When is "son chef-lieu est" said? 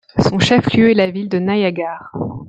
0.17-0.93